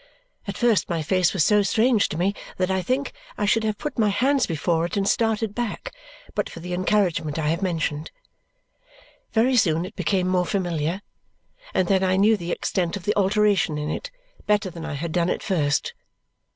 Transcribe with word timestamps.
At 0.47 0.57
first 0.57 0.89
my 0.89 1.03
face 1.03 1.31
was 1.31 1.43
so 1.45 1.61
strange 1.61 2.09
to 2.09 2.17
me 2.17 2.33
that 2.57 2.71
I 2.71 2.81
think 2.81 3.13
I 3.37 3.45
should 3.45 3.63
have 3.63 3.77
put 3.77 3.99
my 3.99 4.09
hands 4.09 4.47
before 4.47 4.83
it 4.85 4.97
and 4.97 5.07
started 5.07 5.53
back 5.53 5.93
but 6.33 6.49
for 6.49 6.59
the 6.59 6.73
encouragement 6.73 7.37
I 7.37 7.49
have 7.49 7.61
mentioned. 7.61 8.09
Very 9.31 9.55
soon 9.55 9.85
it 9.85 9.95
became 9.95 10.27
more 10.27 10.47
familiar, 10.47 11.03
and 11.71 11.87
then 11.87 12.03
I 12.03 12.15
knew 12.15 12.35
the 12.35 12.51
extent 12.51 12.97
of 12.97 13.03
the 13.03 13.15
alteration 13.15 13.77
in 13.77 13.91
it 13.91 14.09
better 14.47 14.71
than 14.71 14.85
I 14.85 14.93
had 14.93 15.11
done 15.11 15.29
at 15.29 15.43
first. 15.43 15.93